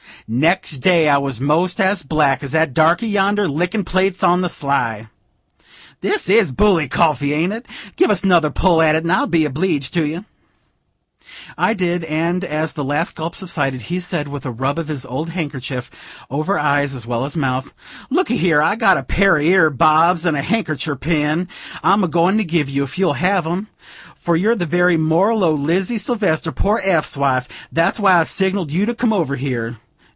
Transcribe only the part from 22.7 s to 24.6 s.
if you'll have them; for you're